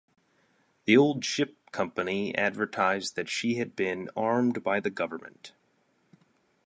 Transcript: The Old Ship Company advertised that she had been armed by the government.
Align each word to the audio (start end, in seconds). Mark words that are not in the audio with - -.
The 0.85 0.97
Old 0.97 1.23
Ship 1.23 1.55
Company 1.71 2.35
advertised 2.35 3.15
that 3.15 3.29
she 3.29 3.57
had 3.59 3.75
been 3.75 4.09
armed 4.17 4.63
by 4.63 4.79
the 4.79 4.89
government. 4.89 5.51